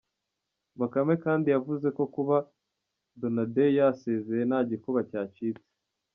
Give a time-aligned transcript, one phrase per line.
[0.79, 2.35] Bakame kandi yavuze ko kuba
[3.19, 5.67] Donadei yasezeye, nta gikuba cyacitse.